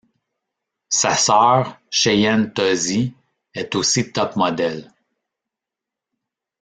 Sa 0.89 1.13
sœur, 1.15 1.77
Cheyenne 1.91 2.51
Tozzi, 2.53 3.13
est 3.53 3.75
aussi 3.75 4.11
top-model. 4.11 4.91